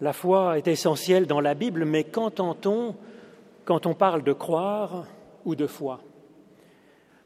[0.00, 2.94] La foi est essentielle dans la Bible, mais qu'entend-on
[3.64, 5.06] quand on parle de croire
[5.44, 6.00] ou de foi?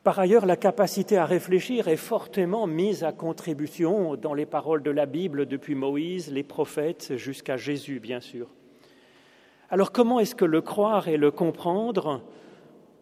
[0.02, 4.90] Par ailleurs, la capacité à réfléchir est fortement mise à contribution dans les paroles de
[4.90, 8.48] la Bible depuis Moïse, les prophètes, jusqu'à Jésus, bien sûr.
[9.70, 12.20] Alors comment est-ce que le croire et le comprendre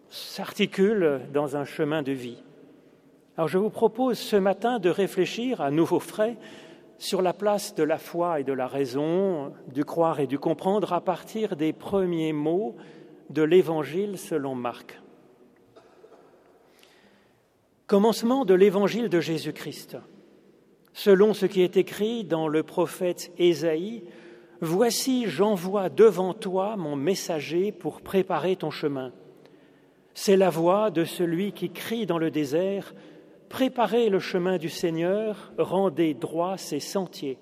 [0.09, 2.43] s'articulent dans un chemin de vie?
[3.37, 6.37] Alors je vous propose ce matin de réfléchir à nouveau frais
[7.01, 10.93] sur la place de la foi et de la raison, du croire et du comprendre
[10.93, 12.77] à partir des premiers mots
[13.31, 15.01] de l'Évangile selon Marc.
[17.87, 19.97] Commencement de l'Évangile de Jésus-Christ.
[20.93, 24.05] Selon ce qui est écrit dans le prophète Ésaïe,
[24.61, 29.11] Voici, j'envoie devant toi mon messager pour préparer ton chemin.
[30.13, 32.95] C'est la voix de celui qui crie dans le désert,
[33.51, 37.37] Préparez le chemin du Seigneur, rendez droit ses sentiers.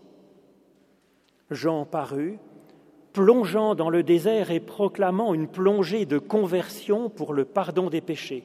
[1.50, 2.38] Jean parut,
[3.12, 8.42] plongeant dans le désert et proclamant une plongée de conversion pour le pardon des péchés.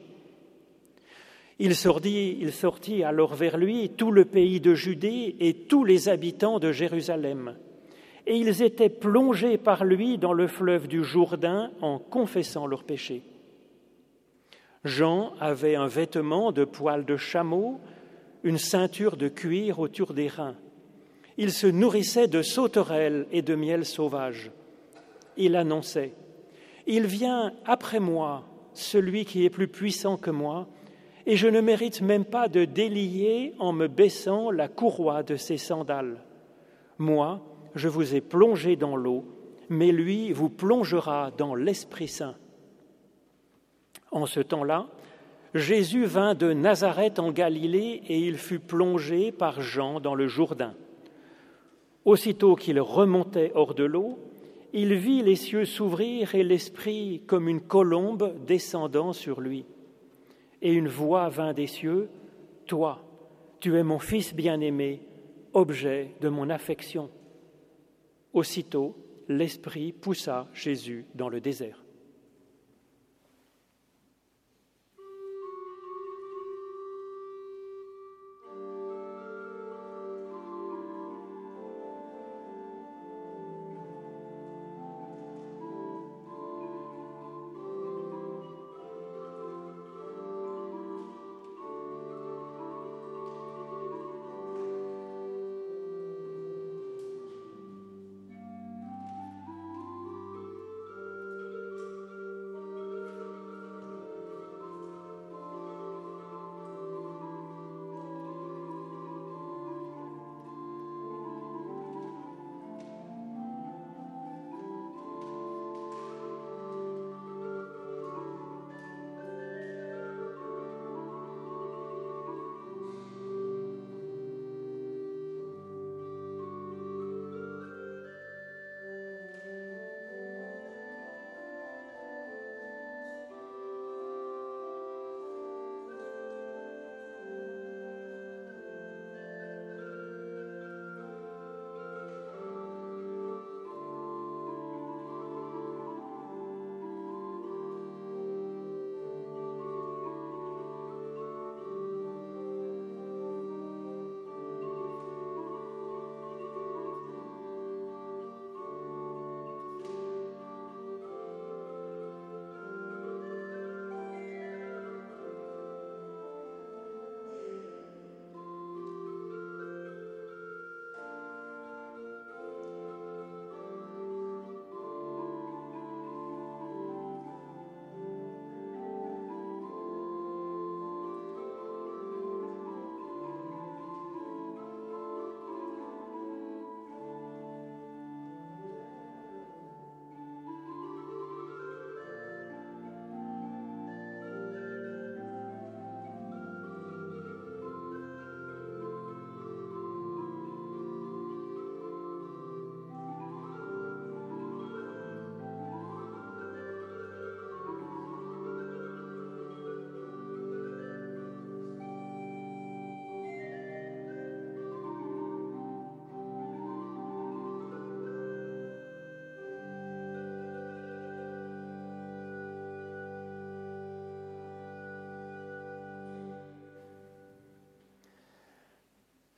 [1.58, 6.10] Il sortit, il sortit alors vers lui tout le pays de Judée et tous les
[6.10, 7.56] habitants de Jérusalem.
[8.26, 13.22] Et ils étaient plongés par lui dans le fleuve du Jourdain en confessant leurs péchés.
[14.84, 17.80] Jean avait un vêtement de poil de chameau,
[18.42, 20.56] une ceinture de cuir autour des reins.
[21.38, 24.50] Il se nourrissait de sauterelles et de miel sauvage.
[25.36, 26.12] Il annonçait
[26.86, 30.68] Il vient après moi, celui qui est plus puissant que moi,
[31.26, 35.56] et je ne mérite même pas de délier en me baissant la courroie de ses
[35.56, 36.22] sandales.
[36.98, 37.40] Moi,
[37.74, 39.24] je vous ai plongé dans l'eau,
[39.70, 42.36] mais lui vous plongera dans l'Esprit Saint.
[44.14, 44.86] En ce temps-là,
[45.54, 50.74] Jésus vint de Nazareth en Galilée et il fut plongé par Jean dans le Jourdain.
[52.04, 54.20] Aussitôt qu'il remontait hors de l'eau,
[54.72, 59.64] il vit les cieux s'ouvrir et l'Esprit comme une colombe descendant sur lui.
[60.62, 62.08] Et une voix vint des cieux,
[62.66, 63.02] Toi,
[63.58, 65.02] tu es mon Fils bien-aimé,
[65.54, 67.10] objet de mon affection.
[68.32, 68.94] Aussitôt,
[69.28, 71.83] l'Esprit poussa Jésus dans le désert.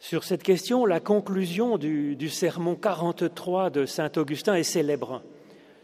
[0.08, 5.20] Sur cette question, la conclusion du, sermon 43 de Saint Augustin est célèbre.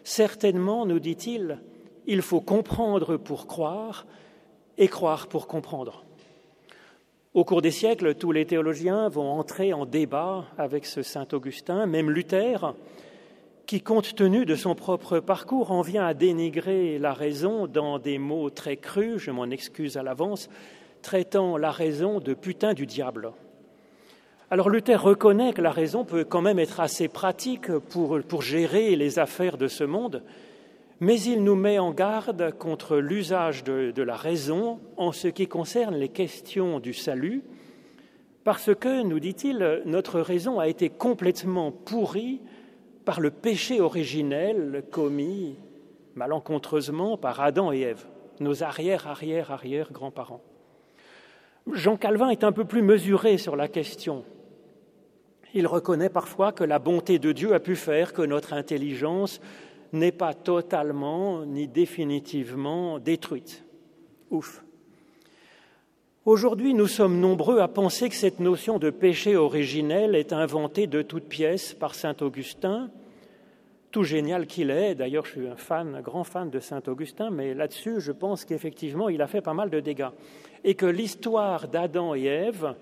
[0.04, 1.58] Certainement, nous dit-il,
[2.06, 4.06] il faut comprendre pour croire
[4.78, 6.04] et croire pour comprendre.
[7.34, 11.86] Au cours des siècles, tous les théologiens vont entrer en débat avec ce saint Augustin,
[11.86, 12.76] même Luther,
[13.66, 18.18] qui, compte tenu de son propre parcours, en vient à dénigrer la raison dans des
[18.18, 20.48] mots très crus, je m'en excuse à l'avance,
[21.02, 23.32] traitant la raison de putain du diable.
[24.52, 28.96] Alors Luther reconnaît que la raison peut quand même être assez pratique pour, pour gérer
[28.96, 30.22] les affaires de ce monde,
[31.00, 35.94] mais il nous met en garde contre l'usage de, la raison en ce qui concerne
[35.94, 37.42] les questions du salut,
[38.44, 42.42] parce que, nous dit-il, notre raison a été complètement pourrie
[43.06, 45.56] par le péché originel commis
[46.14, 48.04] malencontreusement par Adam et Ève,
[48.40, 50.42] nos arrière-arrière-arrière-grands-parents.
[51.72, 54.26] Jean Calvin est un peu plus mesuré sur la question.
[55.54, 59.40] Il reconnaît parfois que la bonté de Dieu a pu faire que notre intelligence
[59.92, 63.64] n'est pas totalement ni définitivement détruite.
[64.30, 64.64] Ouf.
[66.24, 71.02] Aujourd'hui, nous sommes nombreux à penser que cette notion de péché originel est inventée de
[71.02, 72.90] toutes pièces par saint Augustin,
[73.90, 74.94] tout génial qu'il est.
[74.94, 78.44] D'ailleurs, je suis un fan, un grand fan de saint Augustin, mais là-dessus, je pense
[78.46, 80.10] qu'effectivement, il a fait pas mal de dégâts.
[80.64, 82.74] Et que l'histoire d'Adam et Ève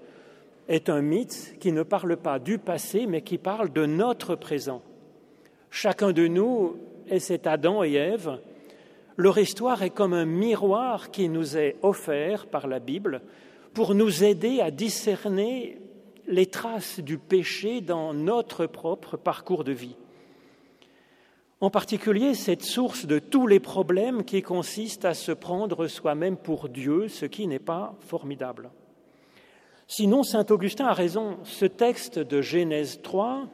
[0.70, 4.82] est un mythe qui ne parle pas du passé, mais qui parle de notre présent.
[5.70, 6.76] Chacun de nous
[7.10, 8.38] et c'est Adam et Ève,
[9.16, 13.20] leur histoire est comme un miroir qui nous est offert par la Bible
[13.74, 15.78] pour nous aider à discerner
[16.26, 19.96] les traces du péché dans notre propre parcours de vie.
[21.60, 26.68] En particulier, cette source de tous les problèmes qui consiste à se prendre soi-même pour
[26.68, 28.70] Dieu, ce qui n'est pas formidable.
[29.92, 33.48] Sinon, Saint Augustin a raison, ce texte de Genèse 3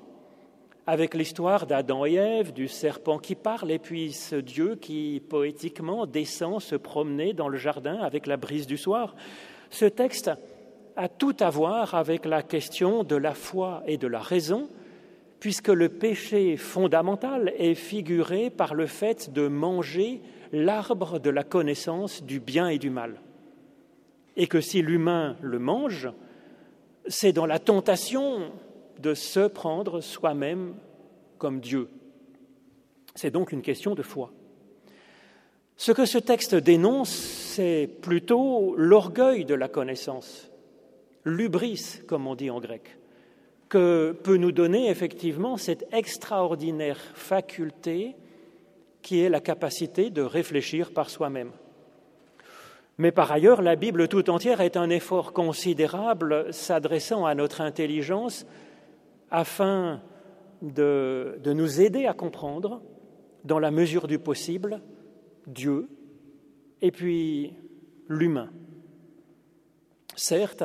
[0.86, 6.04] avec l'histoire d'Adam et Ève, du serpent qui parle, et puis ce Dieu qui poétiquement
[6.04, 9.14] descend se promener dans le jardin avec la brise du soir.
[9.70, 10.30] Ce texte
[10.96, 14.68] a tout à voir avec la question de la foi et de la raison,
[15.40, 20.20] puisque le péché fondamental est figuré par le fait de manger
[20.52, 23.22] l'arbre de la connaissance du bien et du mal.
[24.36, 26.10] Et que si l'humain le mange,
[27.08, 28.53] c'est dans la tentation
[29.00, 30.75] de se prendre soi-même
[31.38, 31.88] comme Dieu.
[33.14, 34.32] C'est donc une question de foi.
[35.76, 40.50] Ce que ce texte dénonce, c'est plutôt l'orgueil de la connaissance,
[41.25, 42.99] l'ubris, comme on dit en grec,
[43.69, 48.17] que peut nous donner effectivement cette extraordinaire faculté
[49.03, 51.53] qui est la capacité de réfléchir par soi-même.
[52.98, 58.46] Mais par ailleurs, la Bible tout entière est un effort considérable s'adressant à notre intelligence
[59.31, 60.00] afin
[60.62, 62.82] de, nous aider à comprendre,
[63.44, 64.81] dans la mesure du possible,
[65.46, 65.88] Dieu
[66.82, 67.52] et puis
[68.08, 68.50] l'humain.
[70.16, 70.64] Certes,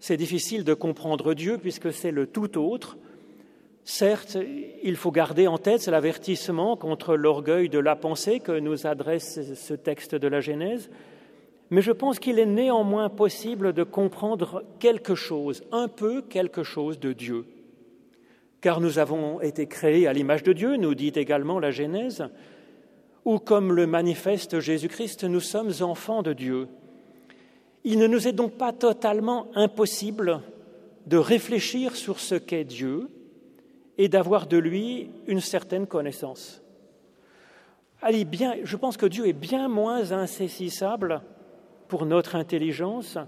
[0.00, 2.98] c'est difficile de comprendre Dieu puisque c'est le tout autre.
[3.84, 4.36] Certes,
[4.82, 9.74] il faut garder en tête l'avertissement contre l'orgueil de la pensée que nous adresse ce
[9.74, 10.90] texte de la Genèse,
[11.72, 17.00] mais je pense qu'il est néanmoins possible de comprendre quelque chose, un peu quelque chose
[17.00, 17.44] de Dieu
[18.62, 22.24] car nous avons été créés à l'image de Dieu, nous dit également la Genèse,
[23.24, 26.68] ou comme le manifeste Jésus-Christ, nous sommes enfants de Dieu.
[27.84, 30.40] Il ne nous est donc pas totalement impossible
[31.06, 33.08] de réfléchir sur ce qu'est Dieu
[33.98, 36.62] et d'avoir de lui une certaine connaissance.
[38.00, 41.20] Allez, bien, je pense que Dieu est bien moins insaisissable
[41.92, 43.18] pour notre intelligence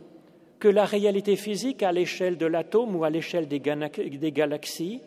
[0.58, 5.02] que la réalité physique à l'échelle de l'atome ou à l'échelle des galaxies,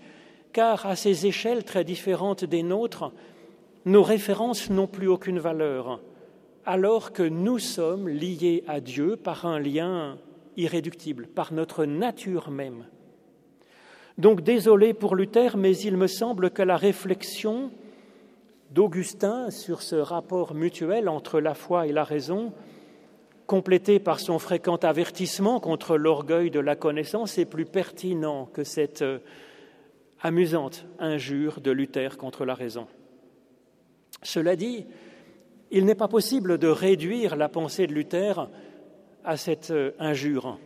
[0.54, 3.12] car à ces échelles très différentes des nôtres,
[3.86, 6.00] nos références n'ont plus aucune valeur,
[6.68, 10.20] alors que nous sommes liés à Dieu par un lien
[10.56, 12.86] irréductible, par notre nature même.
[14.20, 17.72] Donc désolé pour Luther, mais il me semble que la réflexion
[18.70, 22.54] d'Augustin sur ce rapport mutuel entre la foi et la raison,
[23.48, 29.04] complétée par son fréquent avertissement contre l'orgueil de la connaissance, est plus pertinent que cette
[30.22, 32.88] amusante injure de Luther contre la raison.
[34.24, 34.86] Cela dit,
[35.72, 38.50] il n'est pas possible de réduire la pensée de Luther
[39.24, 40.58] à cette euh, injure,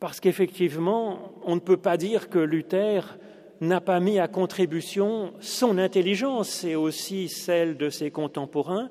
[0.00, 3.18] parce qu'effectivement, on ne peut pas dire que Luther
[3.60, 8.88] n'a pas mis à contribution son intelligence et aussi celle de ses contemporains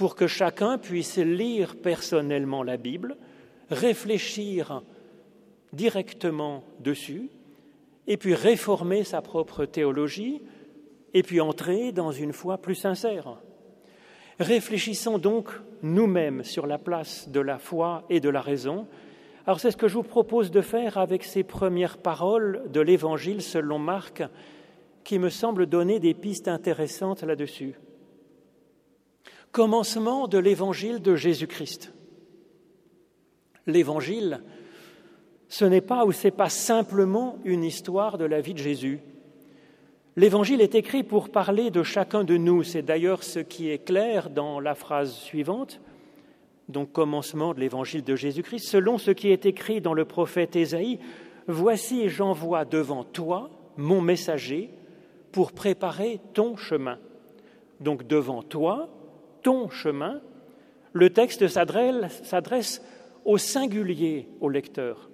[0.00, 3.18] pour que chacun puisse lire personnellement la Bible,
[3.68, 4.82] réfléchir
[5.74, 7.28] directement dessus,
[8.06, 10.40] et puis réformer sa propre théologie,
[11.12, 13.42] et puis entrer dans une foi plus sincère.
[14.38, 15.50] Réfléchissons donc
[15.82, 18.86] nous-mêmes sur la place de la foi et de la raison.
[19.46, 23.42] Alors c'est ce que je vous propose de faire avec ces premières paroles de l'Évangile
[23.42, 24.22] selon Marc,
[25.04, 27.74] qui me semblent donner des pistes intéressantes là-dessus.
[29.52, 31.92] Commencement de l'Évangile de Jésus-Christ.
[33.66, 34.42] L'Évangile,
[35.48, 39.00] ce n'est pas ou c'est pas simplement une histoire de la vie de Jésus.
[40.16, 42.62] L'Évangile est écrit pour parler de chacun de nous.
[42.62, 45.80] C'est d'ailleurs ce qui est clair dans la phrase suivante,
[46.68, 50.98] donc commencement de l'Évangile de Jésus-Christ, selon ce qui est écrit dans le prophète Ésaïe,
[51.46, 54.70] Voici j'envoie devant toi mon messager
[55.32, 56.98] pour préparer ton chemin.
[57.80, 58.88] Donc devant toi,
[59.42, 60.20] ton chemin,
[60.92, 62.82] le texte s'adresse
[63.24, 65.10] au singulier au lecteur.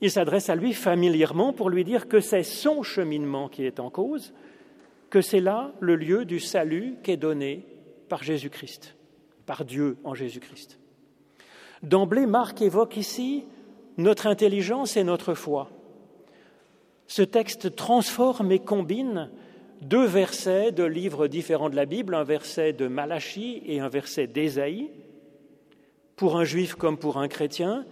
[0.00, 3.90] Il s'adresse à lui familièrement pour lui dire que c'est son cheminement qui est en
[3.90, 4.34] cause,
[5.10, 7.66] que c'est là le lieu du salut qui est donné
[8.08, 8.96] par Jésus-Christ,
[9.46, 10.78] par Dieu en Jésus-Christ.
[11.82, 13.44] D'emblée, Marc évoque ici
[13.96, 15.70] notre intelligence et notre foi.
[17.06, 19.30] Ce texte transforme et combine
[19.82, 24.28] deux versets de livres différents de la Bible, un verset de Malachie et un verset
[24.28, 24.90] d'Ésaïe.
[26.14, 27.84] Pour un juif comme pour un chrétien,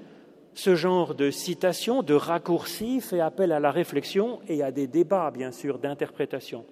[0.54, 5.32] ce genre de citation, de raccourci, fait appel à la réflexion et à des débats,
[5.32, 6.64] bien sûr, d'interprétation.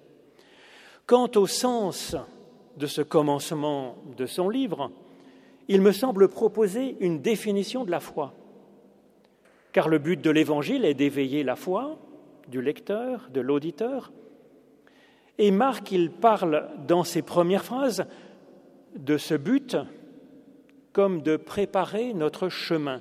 [1.05, 2.15] Quant au sens
[2.77, 4.89] de ce commencement de son livre,
[5.67, 8.33] il me semble proposer une définition de la foi.
[9.73, 11.97] Car le but de l'Évangile est d'éveiller la foi
[12.47, 14.11] du lecteur, de l'auditeur.
[15.41, 18.05] Et Marc, il parle dans ses premières phrases
[18.97, 19.77] de ce but
[20.91, 22.99] comme de préparer notre chemin.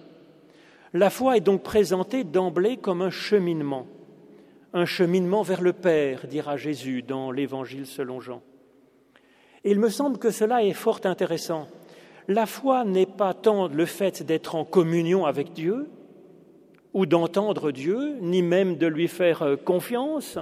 [0.92, 3.88] La foi est donc présentée d'emblée comme un cheminement,
[4.72, 8.40] un cheminement vers le Père, dira Jésus dans l'Évangile selon Jean.
[9.64, 11.66] Il me semble que cela est fort intéressant.
[12.28, 15.88] La foi n'est pas tant le fait d'être en communion avec Dieu,
[16.94, 20.38] ou d'entendre Dieu, ni même de lui faire euh, confiance,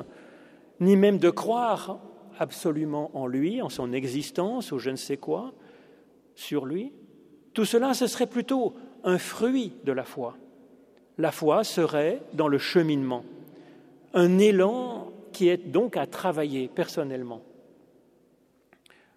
[0.81, 1.99] ni même de croire
[2.39, 5.53] absolument en lui, en son existence, ou je ne sais quoi,
[6.35, 6.93] sur lui.
[7.55, 10.37] Tout cela, ce serait plutôt un fruit de la foi.
[11.19, 13.25] La foi serait dans le cheminement,
[14.13, 17.43] un élan qui est donc à travailler personnellement.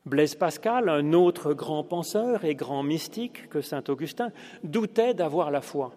[0.05, 4.31] Blaise Pascal, un autre grand penseur et grand mystique que saint Augustin,
[4.63, 5.93] doutait d'avoir la foi.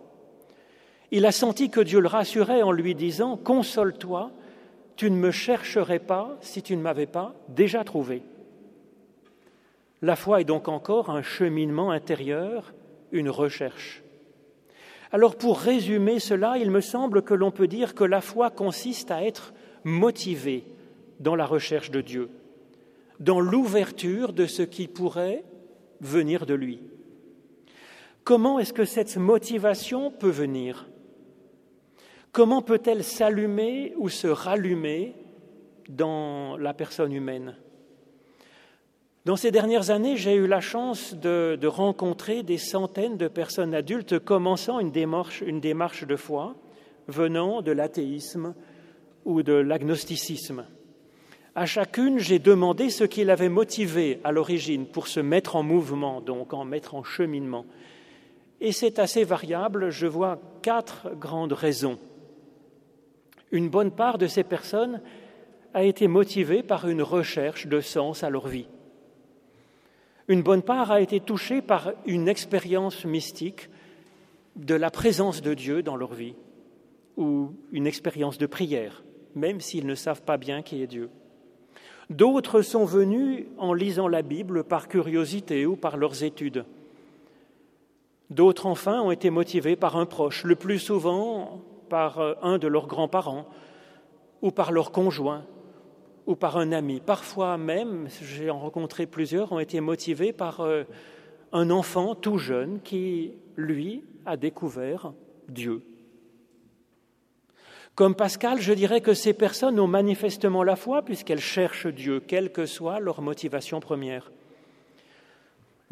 [1.12, 4.32] Il a senti que Dieu le rassurait en lui disant Console-toi,
[4.96, 8.22] tu ne me chercherais pas si tu ne m'avais pas déjà trouvé.
[10.00, 12.72] La foi est donc encore un cheminement intérieur
[13.12, 14.02] une recherche.
[15.12, 19.10] Alors pour résumer cela, il me semble que l'on peut dire que la foi consiste
[19.10, 19.52] à être
[19.84, 20.64] motivé
[21.20, 22.30] dans la recherche de Dieu,
[23.20, 25.44] dans l'ouverture de ce qui pourrait
[26.00, 26.80] venir de lui.
[28.24, 30.88] Comment est-ce que cette motivation peut venir?
[32.32, 35.14] Comment peut-elle s'allumer ou se rallumer
[35.90, 37.56] dans la personne humaine?
[39.26, 44.18] Dans ces dernières années, j'ai eu la chance de, rencontrer des centaines de personnes adultes
[44.18, 46.56] commençant une démarche, une démarche de foi
[47.06, 48.54] venant de l'athéisme
[49.26, 50.64] ou de l'agnosticisme.
[51.54, 56.22] À chacune, j'ai demandé ce qui l'avait motivé à l'origine pour se mettre en mouvement,
[56.22, 57.66] donc en mettre en cheminement.
[58.62, 61.98] Et c'est assez variable, je vois quatre grandes raisons.
[63.52, 65.02] Une bonne part de ces personnes
[65.74, 68.66] a été motivée par une recherche de sens à leur vie.
[70.28, 73.68] Une bonne part a été touchée par une expérience mystique
[74.56, 76.34] de la présence de Dieu dans leur vie,
[77.16, 79.02] ou une expérience de prière,
[79.34, 81.10] même s'ils ne savent pas bien qui est Dieu.
[82.08, 86.64] D'autres sont venus en lisant la Bible par curiosité ou par leurs études.
[88.30, 92.68] D'autres, enfin, ont été motivés par un proche, le plus souvent par euh, un de
[92.68, 93.44] leurs grands-parents
[94.40, 95.44] ou par leur conjoint
[96.26, 97.00] ou par un ami.
[97.00, 100.84] Parfois même, j'ai rencontré plusieurs, ont été motivés par euh,
[101.52, 105.12] un enfant tout jeune qui, lui, a découvert
[105.50, 105.82] Dieu.
[107.94, 112.52] Comme Pascal, je dirais que ces personnes ont manifestement la foi puisqu'elles cherchent Dieu, quelle
[112.52, 114.32] que soit leur motivation première.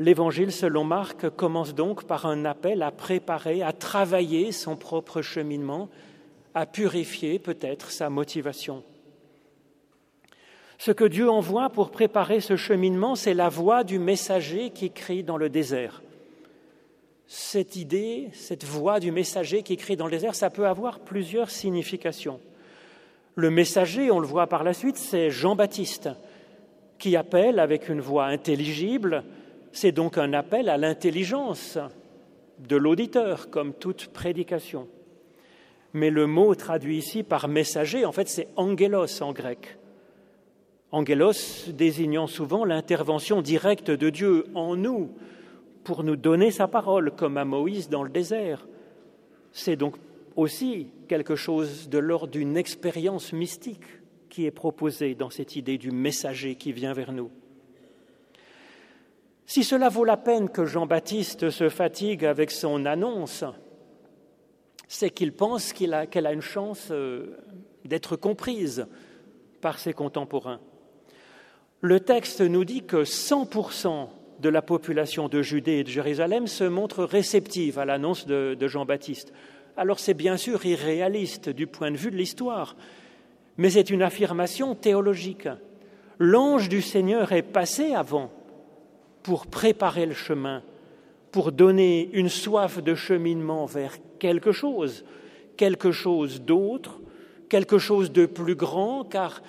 [0.01, 5.91] L'évangile selon Marc commence donc par un appel à préparer, à travailler son propre cheminement,
[6.55, 8.83] à purifier peut-être sa motivation.
[10.79, 15.23] Ce que Dieu envoie pour préparer ce cheminement, c'est la voix du messager qui crie
[15.23, 16.01] dans le désert.
[17.27, 21.51] cette idée, cette voix du messager qui crie dans le désert, ça peut avoir plusieurs
[21.51, 22.41] significations.
[23.35, 26.09] Le messager, on le voit par la suite, c'est Jean-Baptiste,
[26.99, 29.25] qui appelle avec une voix intelligible.
[29.73, 31.79] C'est donc un appel à l'intelligence
[32.59, 34.89] de l'auditeur, comme toute prédication.
[35.93, 39.79] Mais le mot traduit ici par messager, en fait, c'est angelos en grec.
[40.93, 45.11] Angelos désignant souvent l'intervention directe de Dieu en nous,
[45.85, 48.67] pour nous donner sa parole, comme à Moïse dans le désert.
[49.53, 49.97] C'est donc
[50.37, 53.87] aussi quelque chose de l'ordre d'une expérience mystique
[54.29, 57.31] qui est proposée dans cette idée du messager qui vient vers nous.
[59.51, 63.43] Si cela vaut la peine que Jean-Baptiste se fatigue avec son annonce,
[64.87, 67.37] c'est qu'il pense qu'elle a, une chance euh,
[67.85, 68.87] d'être comprise
[69.61, 70.61] par ses contemporains.
[71.81, 76.63] Le texte nous dit que 100% de la population de Judée et de Jérusalem se
[76.63, 79.33] montre réceptive à l'annonce de, Jean-Baptiste.
[79.77, 82.77] Alors c'est bien sûr irréaliste du point de vue de l'histoire,
[83.57, 85.49] mais c'est une affirmation théologique.
[86.21, 88.31] L'ange du Seigneur est passé avant
[89.23, 90.63] pour préparer le chemin,
[91.33, 95.05] pour donner une soif de cheminement vers quelque chose,
[95.57, 97.01] quelque chose d'autre,
[97.49, 99.43] quelque chose de plus grand, car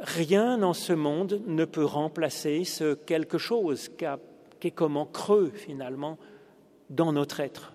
[0.00, 4.04] rien en ce monde ne peut remplacer ce quelque chose qui
[4.68, 6.18] est comme en creux finalement
[6.90, 7.74] dans notre être.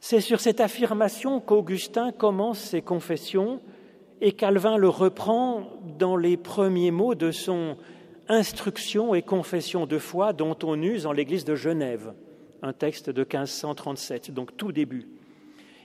[0.00, 3.60] C'est sur cette affirmation qu'Augustin commence ses confessions
[4.20, 7.76] et Calvin le reprend dans les premiers mots de son
[8.28, 12.14] Instruction et confession de foi dont on use en l'église de Genève,
[12.62, 15.06] un texte de 1537, donc tout début.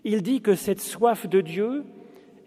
[0.06, 1.84] Il dit que cette soif de Dieu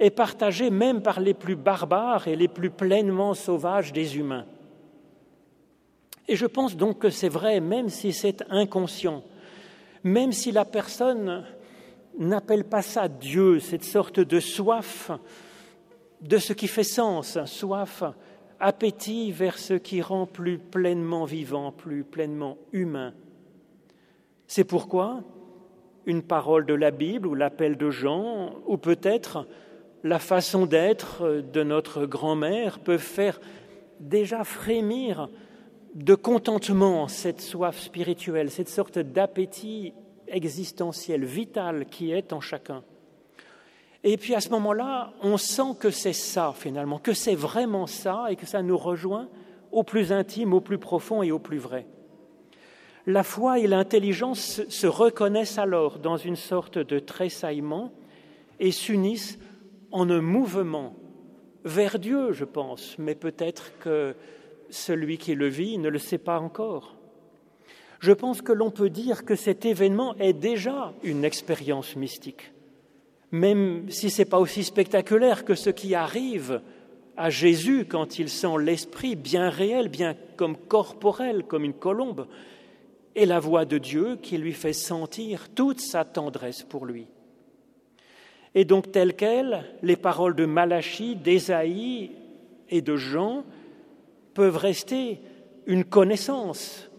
[0.01, 4.47] est partagée même par les plus barbares et les plus pleinement sauvages des humains.
[6.29, 9.23] Et je pense donc que c'est vrai, même si c'est inconscient,
[10.05, 11.45] même si la personne
[12.19, 15.11] n'appelle pas ça Dieu, cette sorte de soif
[16.23, 18.05] de ce qui fait sens, soif,
[18.63, 23.13] appétit vers ce qui rend plus pleinement vivant, plus pleinement humain.
[24.47, 25.25] C'est pourquoi
[26.07, 29.47] une parole de la Bible ou l'appel de Jean, ou peut-être
[30.05, 33.41] la façon d'être de notre grand-mère peuvent faire
[34.01, 35.29] déjà frémir
[35.95, 39.93] de contentement, cette soif spirituelle, cette sorte d'appétit
[40.29, 42.83] existentiel, vital qui est en chacun.
[44.05, 48.27] Et puis à ce moment-là, on sent que c'est ça finalement, que c'est vraiment ça
[48.31, 49.29] et que ça nous rejoint
[49.71, 51.87] au plus intime, au plus profond et au plus vrai.
[53.07, 57.93] La foi et l'intelligence se reconnaissent alors dans une sorte de tressaillement
[58.61, 59.39] et s'unissent
[59.91, 60.95] en un mouvement
[61.65, 64.15] vers Dieu, je pense, mais peut-être que
[64.71, 66.97] celui qui le vit ne le sait pas encore.
[68.01, 72.53] Je pense que l'on peut dire que cet événement est déjà une expérience mystique,
[73.33, 76.61] même si ce n'est pas aussi spectaculaire que ce qui arrive
[77.17, 82.27] à Jésus quand il sent l'Esprit bien réel, bien comme corporel, comme une colombe,
[83.15, 87.07] et la voix de Dieu qui lui fait sentir toute sa tendresse pour lui.
[88.55, 92.11] Et donc, telles quelles, les paroles de Malachie, d'Ésaïe
[92.69, 93.45] et de Jean
[94.35, 95.21] peuvent rester
[95.67, 96.91] une connaissance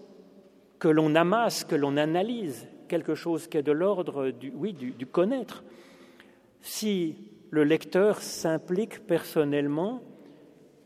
[0.79, 4.91] que l'on amasse, que l'on analyse, quelque chose qui est de l'ordre du, oui, du,
[4.91, 5.63] du connaître.
[6.63, 7.17] Si
[7.49, 10.01] le lecteur s'implique personnellement,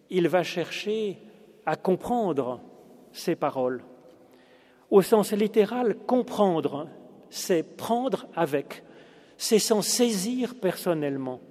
[0.10, 1.20] il va chercher
[1.68, 2.60] à comprendre
[3.12, 3.84] ces paroles.
[4.90, 6.90] Au sens littéral, comprendre,
[7.30, 8.84] c'est prendre avec,
[9.38, 11.42] c'est s'en saisir personnellement.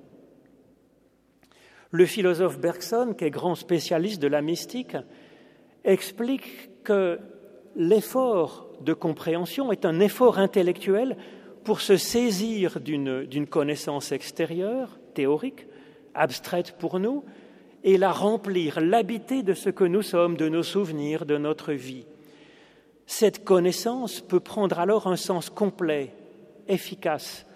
[1.93, 4.97] Le philosophe Bergson, qui est grand spécialiste de la mystique,
[5.85, 7.21] explique que
[7.77, 11.17] l'effort de compréhension est un effort intellectuel
[11.67, 15.67] pour se saisir d'une connaissance extérieure, théorique,
[16.15, 17.25] abstraite pour nous,
[17.83, 22.07] et la remplir, l'habiter de ce que nous sommes, de nos souvenirs, de notre vie.
[23.05, 26.15] Cette connaissance peut prendre alors un sens complet,
[26.69, 27.47] efficace.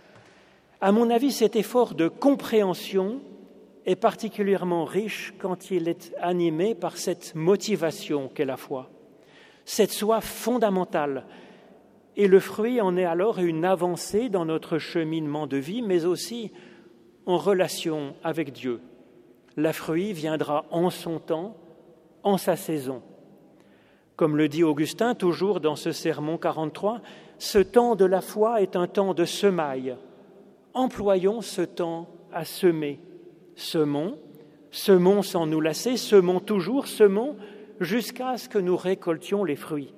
[0.81, 3.21] À mon avis, cet effort de compréhension
[3.87, 8.91] est particulièrement riche quand il est animé par cette motivation qu'est la foi,
[9.65, 11.27] cette soif fondamentale.
[12.21, 16.53] Et le fruit en est alors une avancée dans notre cheminement de vie, mais aussi
[17.25, 18.83] en relation avec Dieu.
[19.57, 21.57] La fruit viendra en son temps,
[22.23, 23.01] en sa saison.
[24.17, 27.01] Comme le dit Augustin toujours dans ce sermon 43,
[27.39, 29.97] ce temps de la foi est un temps de semaille.
[30.75, 33.01] Employons ce temps à semer
[33.55, 34.19] semons,
[34.71, 37.37] semons sans nous lasser, semons toujours, semons
[37.81, 39.95] jusqu'à ce que nous récoltions les fruits.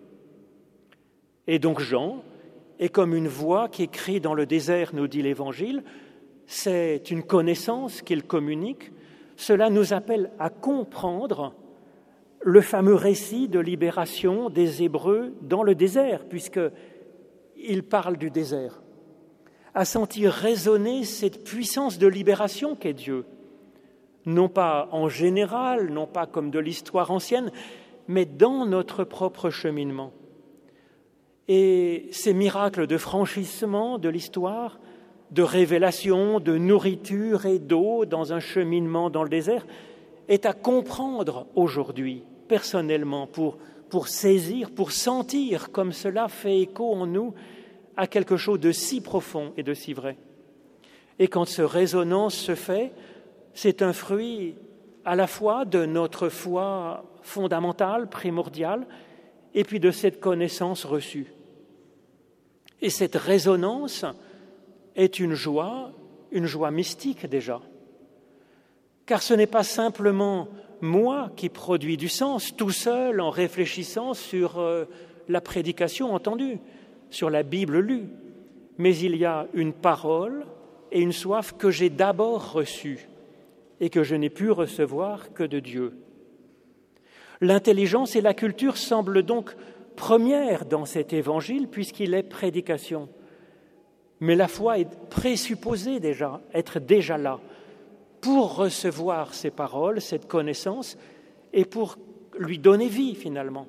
[1.46, 2.22] Et donc Jean
[2.78, 5.82] est comme une voix qui crie dans le désert, nous dit l'Évangile.
[6.46, 8.92] C'est une connaissance qu'il communique.
[9.36, 11.54] Cela nous appelle à comprendre
[12.40, 18.82] le fameux récit de libération des Hébreux dans le désert, puisqu'il parle du désert,
[19.74, 23.24] à sentir résonner cette puissance de libération qu'est Dieu,
[24.26, 27.52] non pas en général, non pas comme de l'histoire ancienne,
[28.08, 30.12] mais dans notre propre cheminement.
[31.48, 34.78] Et ces miracles de franchissement de l'histoire,
[35.30, 39.66] de révélation, de nourriture et d'eau dans un cheminement dans le désert,
[40.28, 47.06] est à comprendre aujourd'hui personnellement pour, pour saisir, pour sentir comme cela fait écho en
[47.06, 47.34] nous
[47.96, 50.16] à quelque chose de si profond et de si vrai.
[51.18, 52.92] Et quand ce résonance se fait,
[53.54, 54.54] c'est un fruit
[55.04, 58.86] à la fois de notre foi fondamentale, primordiale,
[59.54, 61.32] et puis de cette connaissance reçue.
[62.80, 64.04] Et cette résonance
[64.96, 65.92] est une joie,
[66.30, 67.60] une joie mystique déjà.
[69.06, 70.48] Car ce n'est pas simplement
[70.80, 74.84] moi qui produis du sens tout seul en réfléchissant sur euh,
[75.28, 76.58] la prédication entendue,
[77.10, 78.08] sur la Bible lue,
[78.78, 80.46] mais il y a une parole
[80.90, 83.08] et une soif que j'ai d'abord reçue
[83.80, 85.92] et que je n'ai pu recevoir que de Dieu.
[87.42, 89.56] L'intelligence et la culture semblent donc
[89.96, 93.08] premières dans cet évangile puisqu'il est prédication.
[94.20, 97.40] Mais la foi est présupposée déjà, être déjà là,
[98.20, 100.96] pour recevoir ces paroles, cette connaissance,
[101.52, 101.98] et pour
[102.38, 103.66] lui donner vie finalement.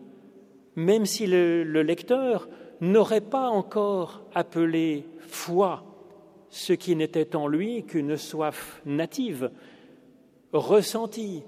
[0.75, 2.47] Même si le, lecteur
[2.79, 5.83] n'aurait pas encore appelé foi
[6.49, 9.49] ce qui n'était en lui qu'une soif native,
[10.51, 11.41] ressentie,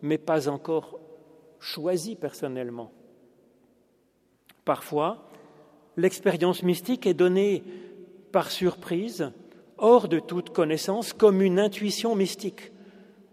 [0.00, 1.00] mais pas encore
[1.66, 2.92] choisie personnellement.
[4.64, 5.28] Parfois,
[5.96, 7.64] l'expérience mystique est donnée
[8.32, 9.32] par surprise,
[9.78, 12.70] hors de toute connaissance, comme une intuition mystique.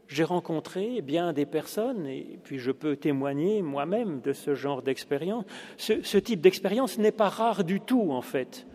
[0.07, 5.45] J'ai rencontré bien des personnes, et puis je peux témoigner moi-même de ce genre d'expérience.
[5.77, 8.67] Ce, type d'expérience n'est pas rare du tout, en fait,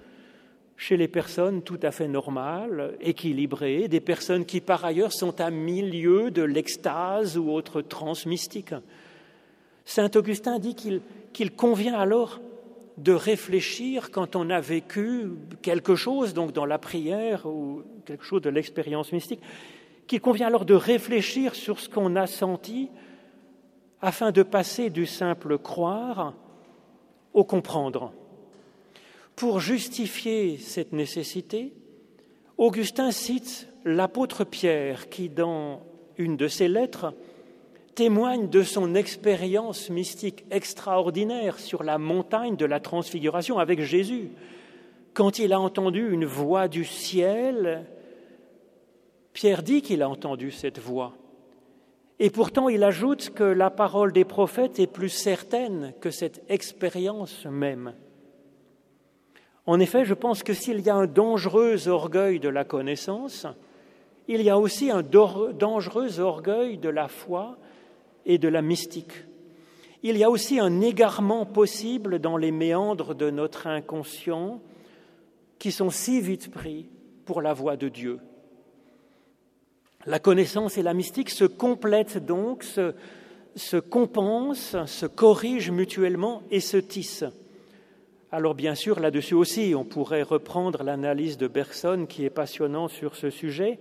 [0.77, 5.51] chez les personnes tout à fait normales, équilibrées, des personnes qui par ailleurs sont à
[5.51, 8.75] milieu de l'extase ou autre transe mystique.
[9.88, 12.40] Saint Augustin dit qu'il convient alors
[12.98, 15.31] de réfléchir quand on a vécu
[15.62, 19.40] quelque chose, donc dans la prière ou quelque chose de l'expérience mystique,
[20.07, 22.90] qu'il convient alors de réfléchir sur ce qu'on a senti
[24.03, 26.35] afin de passer du simple croire
[27.33, 28.12] au comprendre.
[29.37, 31.72] Pour justifier cette nécessité,
[32.59, 35.81] Augustin cite l'apôtre Pierre qui, dans
[36.18, 37.14] une de ses lettres,
[37.99, 44.31] témoigne de son expérience mystique extraordinaire sur la montagne de la transfiguration avec Jésus.
[45.15, 47.87] Quand il a entendu une voix du ciel,
[49.33, 51.17] Pierre dit qu'il a entendu cette voix.
[52.21, 57.47] Et pourtant, il ajoute que la parole des prophètes est plus certaine que cette expérience
[57.47, 57.95] même.
[59.67, 63.45] En effet, je pense que s'il y a un dangereux orgueil de la connaissance,
[64.29, 67.59] il y a aussi un dangereux orgueil de la foi
[68.29, 69.25] et de la mystique.
[70.05, 74.61] Il y a aussi un égarement possible dans les méandres de notre inconscient
[75.59, 76.87] qui sont si vite pris
[77.25, 78.21] pour la voix de Dieu.
[80.07, 82.95] La connaissance et la mystique se complètent donc, se,
[83.57, 87.25] se compensent, se corrigent mutuellement et se tissent.
[88.31, 93.17] Alors bien sûr, là-dessus aussi, on pourrait reprendre l'analyse de Bergson qui est passionnant sur
[93.17, 93.81] ce sujet,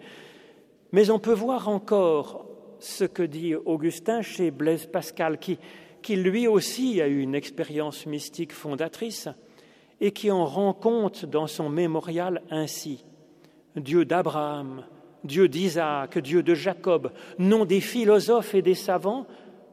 [0.91, 2.47] mais on peut voir encore
[2.79, 5.57] ce que dit Augustin chez Blaise Pascal, qui,
[6.01, 9.27] qui lui aussi a eu une expérience mystique fondatrice
[9.99, 13.03] et qui en rend compte dans son mémorial ainsi.
[13.75, 14.85] Dieu d'Abraham,
[15.23, 19.27] Dieu d'Isaac, Dieu de Jacob, nom des philosophes et des savants,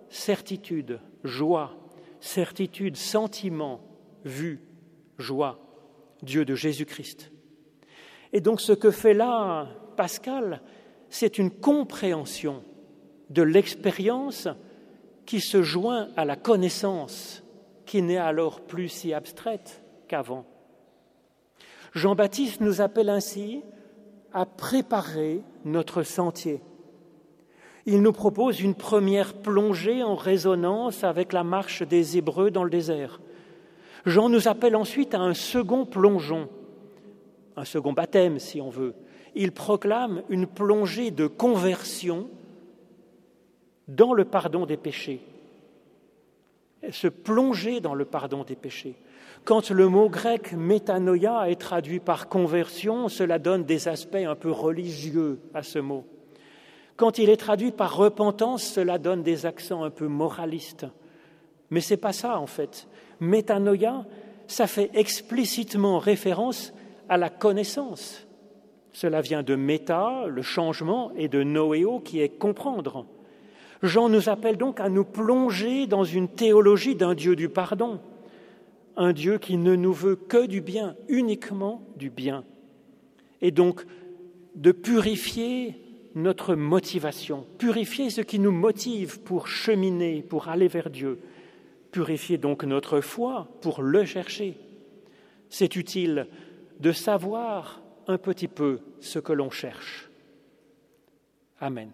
[0.08, 1.74] certitude, joie,
[2.20, 3.80] certitude, sentiment,
[4.24, 4.60] vue,
[5.18, 5.58] joie,
[6.22, 7.30] Dieu de Jésus-Christ.
[8.32, 10.60] Et donc ce que fait là Pascal,
[11.08, 12.64] c'est une compréhension
[13.30, 14.48] de l'expérience
[15.26, 17.42] qui se joint à la connaissance
[17.86, 20.44] qui n'est alors plus si abstraite qu'avant.
[21.92, 23.62] Jean-Baptiste nous appelle ainsi
[24.32, 26.60] à préparer notre sentier.
[27.86, 32.70] Il nous propose une première plongée en résonance avec la marche des Hébreux dans le
[32.70, 33.20] désert.
[34.06, 36.48] Jean nous appelle ensuite à un second plongeon,
[37.56, 38.94] un second baptême si on veut.
[39.34, 42.28] Il proclame une plongée de conversion
[43.88, 45.20] dans le pardon des péchés.
[46.90, 48.94] se plonger dans le pardon des péchés.
[49.44, 54.50] Quand le mot grec métanoïa est traduit par conversion, cela donne des aspects un peu
[54.50, 56.04] religieux à ce mot.
[56.96, 60.86] Quand il est traduit par repentance, cela donne des accents un peu moralistes.
[61.70, 62.86] Mais ce n'est pas ça en fait.
[63.20, 64.04] Métanoïa,
[64.46, 66.72] ça fait explicitement référence
[67.08, 68.26] à la connaissance.
[68.92, 73.06] Cela vient de méta, le changement, et de noéo, qui est comprendre.
[73.84, 78.00] Jean nous appelle donc à nous plonger dans une théologie d'un Dieu du pardon,
[78.96, 82.44] un Dieu qui ne nous veut que du bien, uniquement du bien,
[83.42, 83.84] et donc
[84.54, 85.74] de purifier
[86.14, 91.18] notre motivation, purifier ce qui nous motive pour cheminer, pour aller vers Dieu,
[91.90, 94.56] purifier donc notre foi pour le chercher.
[95.50, 96.28] C'est utile
[96.80, 100.08] de savoir un petit peu ce que l'on cherche.
[101.60, 101.90] Amen.